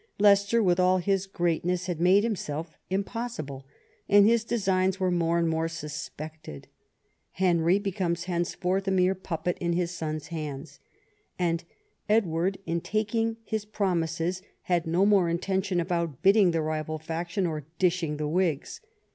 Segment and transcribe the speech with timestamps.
[0.17, 3.67] Leicester with all his great ness had made himself impossible,
[4.09, 6.67] and his designs were more and more suspected.
[7.33, 10.79] Henry becomes henceforth a mere puppet in his son's hands.
[11.37, 11.63] And
[12.09, 17.67] Edward, in taking his promises, had no mere intention of outbidding the rival faction or
[17.77, 18.81] "dishing the Whigs."